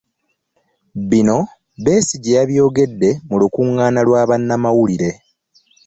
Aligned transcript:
Bino 1.09 1.37
Besigye 1.83 2.33
abyogeredde 2.43 3.09
mu 3.27 3.35
lukuŋŋaana 3.41 3.99
lwa 4.07 4.21
bannamawulire 4.29 5.09